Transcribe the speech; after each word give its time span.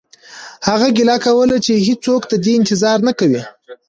هغه 0.67 0.87
ګیله 0.97 1.15
کوله 1.25 1.57
چې 1.65 1.73
هیڅوک 1.87 2.21
د 2.27 2.33
ده 2.43 2.51
انتظار 2.59 2.97
نه 3.07 3.13
کوي 3.19 3.41